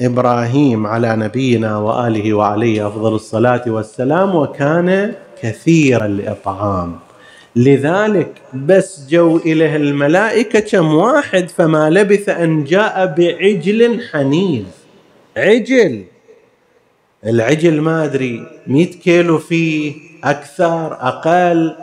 إبراهيم 0.00 0.86
على 0.86 1.16
نبينا 1.16 1.78
وآله 1.78 2.34
وعليه 2.34 2.86
أفضل 2.86 3.14
الصلاة 3.14 3.62
والسلام 3.66 4.34
وكان 4.34 5.12
كثير 5.42 6.04
الاطعام 6.04 6.98
لذلك 7.56 8.28
بس 8.54 9.06
جو 9.08 9.36
إليه 9.36 9.76
الملائكة 9.76 10.60
كم 10.60 10.94
واحد 10.94 11.48
فما 11.48 11.90
لبث 11.90 12.28
أن 12.28 12.64
جاء 12.64 13.14
بعجل 13.18 14.00
حنيذ. 14.12 14.64
عجل؟ 15.36 16.04
العجل 17.26 17.80
ما 17.80 18.04
أدري 18.04 18.46
مئة 18.66 18.92
كيلو 19.04 19.38
فيه 19.38 19.94
أكثر 20.24 20.92
أقل. 21.00 21.74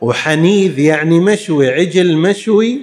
وحنيذ 0.00 0.78
يعني 0.78 1.20
مشوي 1.20 1.70
عجل 1.70 2.16
مشوي. 2.16 2.80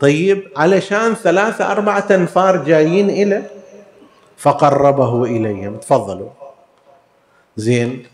طيب 0.00 0.42
علشان 0.56 1.14
ثلاثة 1.14 1.72
أربعة 1.72 2.06
أنفار 2.10 2.64
جايين 2.64 3.10
إلى 3.10 3.42
فقربه 4.40 5.24
إليهم. 5.24 5.76
تفضلوا. 5.76 6.32
زين. 7.56 8.06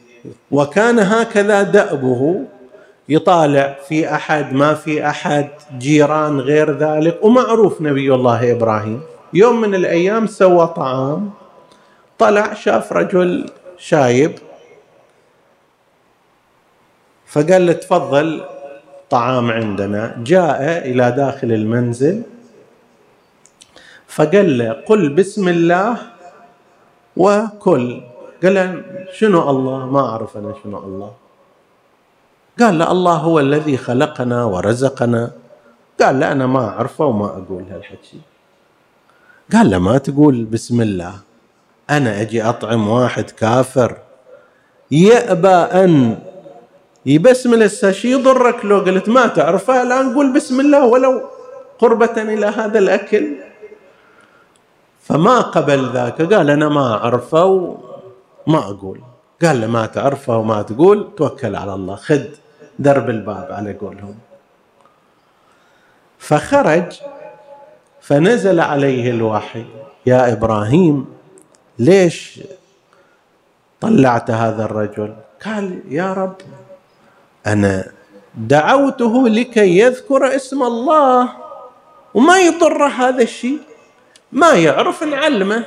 وكان 0.50 0.98
هكذا 0.98 1.62
دأبه 1.62 2.44
يطالع 3.08 3.76
في 3.88 4.14
أحد 4.14 4.52
ما 4.52 4.74
في 4.74 5.06
أحد 5.06 5.48
جيران 5.78 6.40
غير 6.40 6.78
ذلك. 6.78 7.24
ومعروف 7.24 7.82
نبي 7.82 8.14
الله 8.14 8.52
إبراهيم. 8.52 9.00
يوم 9.32 9.60
من 9.60 9.74
الأيام 9.74 10.26
سوى 10.26 10.66
طعام 10.66 11.30
طلع 12.18 12.54
شاف 12.54 12.92
رجل 12.92 13.50
شايب. 13.78 14.32
فقال 17.26 17.66
له 17.66 17.72
تفضل 17.72 18.44
طعام 19.10 19.50
عندنا. 19.50 20.16
جاء 20.26 20.90
إلى 20.90 21.10
داخل 21.10 21.52
المنزل. 21.52 22.22
فقال 24.08 24.58
له 24.58 24.72
قل 24.72 25.08
بسم 25.08 25.48
الله 25.48 26.15
وكل. 27.16 28.00
قال 28.42 28.54
له 28.54 28.82
شنو 29.12 29.50
الله؟ 29.50 29.86
ما 29.86 30.00
أعرف 30.08 30.36
أنا 30.36 30.54
شنو 30.64 30.78
الله. 30.78 31.12
قال 32.60 32.78
لا 32.78 32.92
الله 32.92 33.16
هو 33.16 33.40
الذي 33.40 33.76
خلقنا 33.76 34.44
ورزقنا. 34.44 35.30
قال 36.00 36.20
لا 36.20 36.32
أنا 36.32 36.46
ما 36.46 36.68
أعرفه 36.68 37.04
وما 37.04 37.26
أقول 37.26 37.64
هالحكي. 37.72 38.20
قال 39.52 39.70
له 39.70 39.78
ما 39.78 39.98
تقول 39.98 40.44
بسم 40.44 40.80
الله 40.80 41.14
أنا 41.90 42.20
أجي 42.20 42.42
أطعم 42.42 42.88
واحد 42.88 43.30
كافر 43.30 43.96
يأبى 44.90 45.48
أن 45.48 46.18
يبسمل 47.06 47.62
الساشي 47.62 48.10
يضرك 48.12 48.64
لو 48.64 48.78
قلت 48.78 49.08
ما 49.08 49.26
تعرفه 49.26 49.82
لا 49.82 50.02
نقول 50.02 50.32
بسم 50.32 50.60
الله 50.60 50.86
ولو 50.86 51.22
قربة 51.78 52.22
إلى 52.22 52.46
هذا 52.46 52.78
الأكل. 52.78 53.26
فما 55.08 55.40
قبل 55.40 55.92
ذاك 55.92 56.34
قال 56.34 56.50
أنا 56.50 56.68
ما 56.68 56.94
أعرفه 56.94 57.44
وما 58.46 58.58
أقول. 58.58 59.00
قال 59.42 59.60
له 59.60 59.66
ما 59.66 59.86
تعرفه 59.86 60.36
وما 60.38 60.62
تقول 60.62 61.08
توكل 61.16 61.56
على 61.56 61.74
الله 61.74 61.96
خذ 61.96 62.24
درب 62.78 63.10
الباب 63.10 63.52
على 63.52 63.72
قولهم. 63.72 64.14
فخرج 66.18 67.00
فنزل 68.00 68.60
عليه 68.60 69.10
الوحي. 69.10 69.64
يا 70.06 70.32
إبراهيم 70.32 71.06
ليش 71.78 72.40
طلعت 73.80 74.30
هذا 74.30 74.64
الرجل؟ 74.64 75.14
قال 75.44 75.80
يا 75.88 76.12
رب 76.12 76.36
أنا 77.46 77.92
دعوته 78.34 79.28
لكي 79.28 79.78
يذكر 79.78 80.36
اسم 80.36 80.62
الله 80.62 81.28
وما 82.14 82.38
يضر 82.38 82.86
هذا 82.86 83.22
الشيء. 83.22 83.60
ما 84.36 84.50
يعرف 84.52 85.02
نعلمه. 85.04 85.64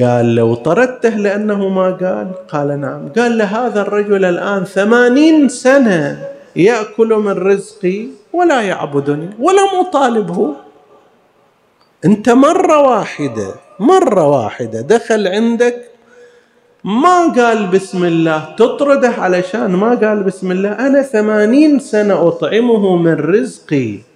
قال 0.00 0.34
لو 0.34 0.54
طردته 0.54 1.08
لأنه 1.08 1.68
ما 1.68 1.86
قال؟ 2.02 2.28
قال 2.48 2.80
نعم. 2.80 3.12
قال 3.12 3.38
له 3.38 3.44
هذا 3.44 3.80
الرجل 3.82 4.24
الآن 4.24 4.64
ثمانين 4.64 5.48
سنة 5.48 6.28
يأكل 6.56 7.10
من 7.26 7.36
رزقي 7.36 8.06
ولا 8.32 8.60
يعبدني 8.60 9.30
ولا 9.38 9.64
مطالبه. 9.80 10.54
أنت 12.04 12.28
مرة 12.28 12.78
واحدة 12.78 13.54
مرة 13.80 14.24
واحدة 14.28 14.80
دخل 14.80 15.26
عندك 15.28 15.76
ما 16.84 17.32
قال 17.36 17.66
بسم 17.66 18.04
الله 18.04 18.54
تطرده 18.58 19.08
علشان 19.08 19.70
ما 19.76 19.94
قال 19.94 20.22
بسم 20.22 20.52
الله 20.52 20.72
أنا 20.86 21.02
ثمانين 21.02 21.78
سنة 21.78 22.28
أطعمه 22.28 22.96
من 22.96 23.14
رزقي. 23.14 24.15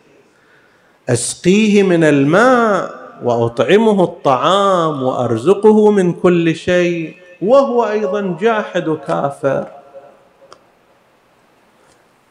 أسقيه 1.11 1.83
من 1.83 2.05
الماء 2.05 3.01
وأطعمه 3.25 4.05
الطعام 4.05 5.03
وأرزقه 5.03 5.91
من 5.91 6.13
كل 6.13 6.55
شيء 6.55 7.15
وهو 7.43 7.85
أيضا 7.91 8.37
جاحد 8.41 8.97
كافر. 9.07 9.67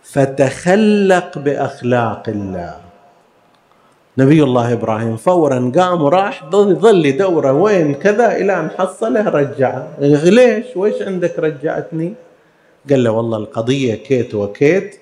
فتخلق 0.03 1.37
بأخلاق 1.37 2.23
الله. 2.27 2.75
نبي 4.17 4.43
الله 4.43 4.73
إبراهيم 4.73 5.17
فورا 5.17 5.71
قام 5.75 6.01
وراح 6.01 6.49
ظل 6.51 7.05
يدوره 7.05 7.53
وين 7.53 7.93
كذا؟ 7.93 8.37
إلى 8.37 8.59
أن 8.59 8.69
حصله 8.77 9.29
رجعه 9.29 9.87
ليش؟ 9.99 10.65
ويش 10.75 11.01
عندك 11.01 11.39
رجعتني؟ 11.39 12.13
قال 12.89 13.03
له 13.03 13.11
والله 13.11 13.37
القضية 13.37 13.95
كيت 13.95 14.35
وكيت 14.35 14.99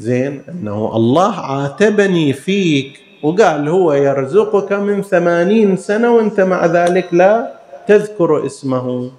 زين 0.00 0.42
أنه 0.48 0.96
الله 0.96 1.34
عاتبني 1.34 2.32
فيك 2.32 3.00
وقال 3.22 3.68
هو 3.68 3.92
يرزقك 3.92 4.72
من 4.72 5.02
ثمانين 5.02 5.76
سنة 5.76 6.16
وأنت 6.16 6.40
مع 6.40 6.66
ذلك 6.66 7.08
لا 7.12 7.52
تذكر 7.86 8.46
اسمه. 8.46 9.10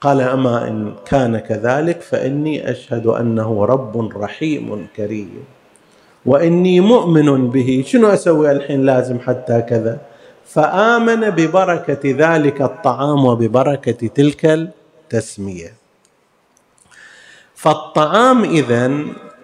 قال 0.00 0.20
أما 0.20 0.68
إن 0.68 0.94
كان 1.06 1.38
كذلك 1.38 2.00
فإني 2.00 2.70
أشهد 2.70 3.06
أنه 3.06 3.64
رب 3.64 4.16
رحيم 4.16 4.86
كريم. 4.96 5.44
وإني 6.26 6.80
مؤمن 6.80 7.50
به. 7.50 7.84
شنو 7.86 8.08
أسوي 8.08 8.52
الحين 8.52 8.84
لازم 8.84 9.18
حتى 9.20 9.60
كذا؟ 9.60 9.98
فآمن 10.44 11.30
ببركة 11.30 12.04
ذلك 12.04 12.62
الطعام 12.62 13.24
وببركة 13.24 14.06
تلك 14.08 14.44
التسمية. 14.44 15.72
فالطعام 17.54 18.44
إذن 18.44 18.92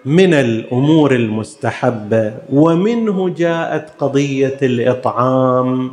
من 0.05 0.33
الأمور 0.33 1.15
المستحبة 1.15 2.33
ومنه 2.53 3.29
جاءت 3.29 3.89
قضية 3.99 4.57
الإطعام 4.61 5.91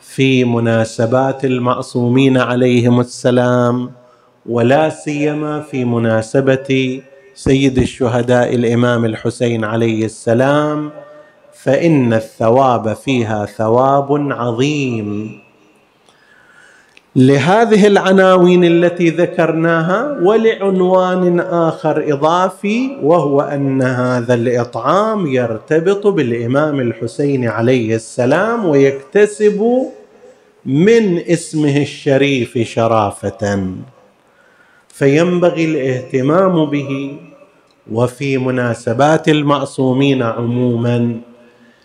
في 0.00 0.44
مناسبات 0.44 1.44
المعصومين 1.44 2.38
عليهم 2.38 3.00
السلام 3.00 3.90
ولا 4.46 4.88
سيما 4.88 5.60
في 5.60 5.84
مناسبة 5.84 7.00
سيد 7.34 7.78
الشهداء 7.78 8.54
الإمام 8.54 9.04
الحسين 9.04 9.64
عليه 9.64 10.04
السلام 10.04 10.90
فإن 11.52 12.12
الثواب 12.12 12.92
فيها 12.92 13.46
ثواب 13.46 14.32
عظيم. 14.32 15.40
لهذه 17.16 17.86
العناوين 17.86 18.64
التي 18.64 19.10
ذكرناها 19.10 20.18
ولعنوان 20.22 21.40
آخر 21.40 22.12
إضافي 22.12 22.96
وهو 23.02 23.40
أن 23.40 23.82
هذا 23.82 24.34
الإطعام 24.34 25.26
يرتبط 25.26 26.06
بالإمام 26.06 26.80
الحسين 26.80 27.48
عليه 27.48 27.94
السلام 27.94 28.66
ويكتسب 28.66 29.86
من 30.66 31.18
اسمه 31.18 31.76
الشريف 31.82 32.58
شرافة. 32.58 33.66
فينبغي 34.88 35.64
الاهتمام 35.64 36.64
به 36.64 37.16
وفي 37.92 38.38
مناسبات 38.38 39.28
المعصومين 39.28 40.22
عموما 40.22 41.20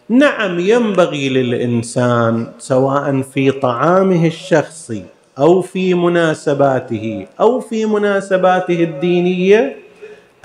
نعم 0.10 0.60
ينبغي 0.60 1.30
للإنسان 1.30 2.48
سواء 2.60 3.22
في 3.22 3.52
طعامه 3.52 4.28
الشخصي 4.28 5.04
أو 5.42 5.62
في 5.62 5.94
مناسباته 5.94 7.28
أو 7.40 7.60
في 7.60 7.86
مناسباته 7.86 8.84
الدينية 8.84 9.78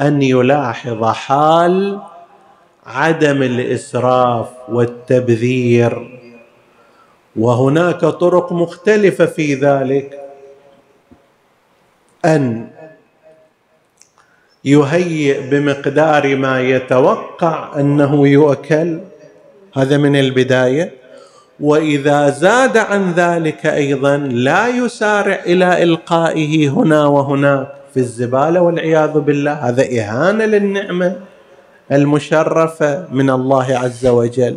أن 0.00 0.22
يلاحظ 0.22 1.04
حال 1.04 2.00
عدم 2.86 3.42
الإسراف 3.42 4.48
والتبذير. 4.68 6.20
وهناك 7.36 8.00
طرق 8.00 8.52
مختلفة 8.52 9.26
في 9.26 9.54
ذلك. 9.54 10.20
أن 12.24 12.68
يهيئ 14.64 15.50
بمقدار 15.50 16.36
ما 16.36 16.60
يتوقع 16.60 17.80
أنه 17.80 18.28
يؤكل. 18.28 19.00
هذا 19.76 19.96
من 19.96 20.16
البداية. 20.16 21.05
وإذا 21.60 22.30
زاد 22.30 22.76
عن 22.76 23.12
ذلك 23.12 23.66
أيضا 23.66 24.16
لا 24.16 24.68
يسارع 24.68 25.42
إلى 25.46 25.82
إلقائه 25.82 26.68
هنا 26.68 27.06
وهناك 27.06 27.68
في 27.94 27.96
الزبالة 28.00 28.60
والعياذ 28.60 29.20
بالله 29.20 29.52
هذا 29.52 29.82
إهانة 29.82 30.44
للنعمة 30.44 31.16
المشرفة 31.92 33.08
من 33.12 33.30
الله 33.30 33.78
عز 33.78 34.06
وجل. 34.06 34.56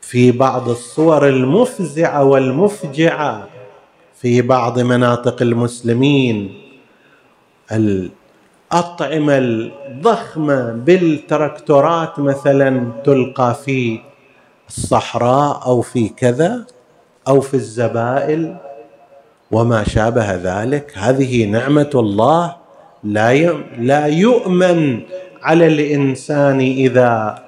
في 0.00 0.32
بعض 0.32 0.68
الصور 0.68 1.28
المفزعة 1.28 2.24
والمفجعة 2.24 3.48
في 4.20 4.42
بعض 4.42 4.78
مناطق 4.78 5.42
المسلمين 5.42 6.54
الأطعمة 7.72 9.38
الضخمة 9.38 10.72
بالتركتورات 10.72 12.18
مثلا 12.18 12.88
تلقى 13.04 13.54
في 13.64 14.00
الصحراء 14.68 15.62
أو 15.66 15.80
في 15.80 16.08
كذا 16.08 16.64
أو 17.28 17.40
في 17.40 17.54
الزبائل 17.54 18.56
وما 19.50 19.84
شابه 19.84 20.34
ذلك. 20.34 20.92
هذه 20.96 21.44
نعمة 21.44 21.90
الله 21.94 22.56
لا 23.04 23.32
لا 23.78 24.06
يؤمن 24.06 25.00
على 25.42 25.66
الإنسان 25.66 26.60
إذا 26.60 27.38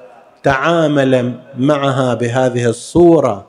تعامل 0.43 1.35
معها 1.59 2.15
بهذه 2.15 2.65
الصورة. 2.69 3.47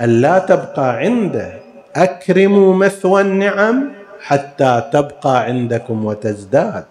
الا 0.00 0.38
تبقى 0.38 0.96
عنده. 0.96 1.60
أكرموا 1.96 2.74
مثوى 2.74 3.20
النعم 3.20 3.90
حتى 4.20 4.82
تبقى 4.92 5.44
عندكم 5.44 6.04
وتزداد. 6.04 6.84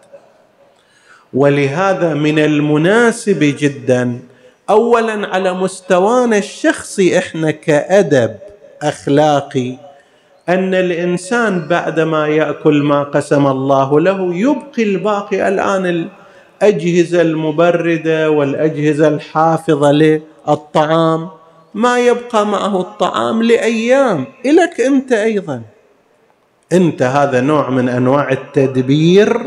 ولهذا 1.33 2.13
من 2.13 2.39
المناسب 2.39 3.55
جدا 3.59 4.19
اولا 4.73 5.27
على 5.27 5.53
مستوانا 5.53 6.37
الشخصي 6.37 7.17
إحنا 7.17 7.51
كأدب 7.51 8.35
أخلاقي 8.81 9.75
أن 10.49 10.73
الإنسان 10.73 11.67
بعدما 11.67 12.27
يأكل 12.27 12.83
ما 12.83 13.03
قسم 13.03 13.47
الله 13.47 13.99
له 13.99 14.35
يبقي 14.35 14.83
الباقي 14.83 15.47
الآن 15.47 16.09
الأجهزة 16.61 17.21
المبردة 17.21 18.31
والأجهزة 18.31 19.07
الحافظة 19.07 19.91
للطعام. 19.91 21.29
ما 21.73 21.99
يبقى 21.99 22.45
معه 22.45 22.81
الطعام 22.81 23.43
لأيام. 23.43 24.25
إلك 24.45 24.81
أنت 24.81 25.11
أيضا. 25.11 25.61
أنت 26.73 27.01
هذا 27.01 27.41
نوع 27.41 27.69
من 27.69 27.89
أنواع 27.89 28.31
التدبير 28.31 29.37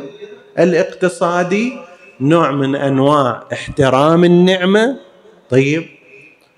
الاقتصادي 0.59 1.73
نوع 2.21 2.51
من 2.51 2.77
أنواع 2.77 3.43
احترام 3.53 4.25
النعمة 4.25 5.06
طيب 5.51 5.87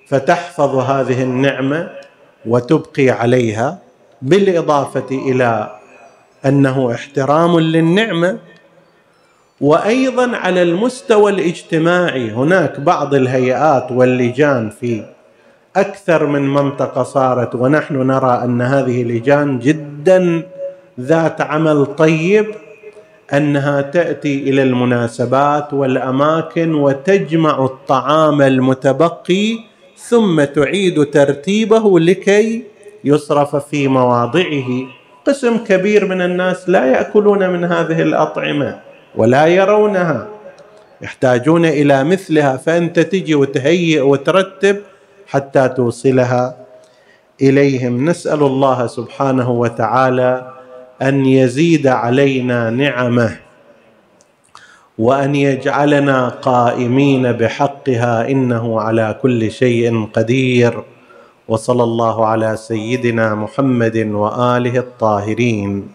فتحفظ 0.06 0.76
هذه 0.76 1.22
النعمة 1.22 1.90
وتبقي 2.46 3.10
عليها 3.10 3.78
بالإضافة 4.22 5.06
إلى 5.10 5.78
أنه 6.46 6.94
احترام 6.94 7.60
للنعمة. 7.60 8.38
وأيضا 9.60 10.36
على 10.36 10.62
المستوى 10.62 11.32
الاجتماعي 11.32 12.30
هناك 12.30 12.80
بعض 12.80 13.14
الهيئات 13.14 13.92
واللجان 13.92 14.70
في 14.70 15.04
أكثر 15.76 16.26
من 16.26 16.48
منطقة 16.54 17.02
صارت 17.02 17.54
ونحن 17.54 18.06
نرى 18.06 18.40
أن 18.44 18.62
هذه 18.62 19.02
اللجان 19.02 19.58
جدا 19.58 20.42
ذات 21.00 21.40
عمل 21.40 21.86
طيب 21.86 22.46
أنها 23.32 23.80
تأتي 23.80 24.38
إلى 24.50 24.62
المناسبات 24.62 25.74
والأماكن 25.74 26.74
وتجمع 26.74 27.64
الطعام 27.64 28.42
المتبقي 28.42 29.58
ثم 29.96 30.44
تعيد 30.44 31.04
ترتيبه 31.04 32.00
لكي 32.00 32.64
يصرف 33.04 33.56
في 33.56 33.88
مواضعه. 33.88 34.68
قسم 35.26 35.56
كبير 35.56 36.06
من 36.06 36.20
الناس 36.20 36.68
لا 36.68 36.84
يأكلون 36.86 37.50
من 37.50 37.64
هذه 37.64 38.02
الأطعمة 38.02 38.80
ولا 39.16 39.46
يرونها. 39.46 40.26
يحتاجون 41.02 41.64
إلى 41.64 42.04
مثلها 42.04 42.56
فأنت 42.56 43.00
تجي 43.00 43.34
وتهيئ 43.34 44.00
وترتب 44.00 44.76
حتى 45.26 45.68
توصلها 45.68 46.56
إليهم. 47.42 48.08
نسأل 48.08 48.42
الله 48.42 48.86
سبحانه 48.86 49.50
وتعالى 49.50 50.57
أن 51.02 51.26
يزيد 51.26 51.86
علينا 51.86 52.70
نعمه 52.70 53.36
وأن 54.98 55.34
يجعلنا 55.34 56.28
قائمين 56.28 57.32
بحقها 57.32 58.30
إنه 58.30 58.80
على 58.80 59.18
كل 59.22 59.50
شيء 59.50 60.04
قدير. 60.04 60.82
وصلى 61.48 61.82
الله 61.82 62.26
على 62.26 62.56
سيدنا 62.56 63.34
محمد 63.34 63.96
وآله 63.96 64.78
الطاهرين. 64.78 65.88